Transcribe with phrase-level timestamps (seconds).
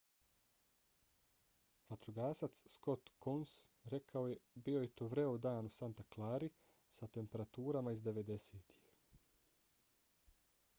[1.89, 3.57] vatrogasac scott kouns
[3.95, 4.39] rekao je
[4.69, 6.53] bio je to vreo dan u santa clarii
[6.99, 8.79] sa temperaturama iz 90-ih